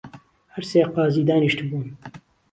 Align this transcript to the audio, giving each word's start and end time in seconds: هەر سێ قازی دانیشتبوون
هەر 0.53 0.63
سێ 0.71 0.81
قازی 0.95 1.27
دانیشتبوون 1.29 1.87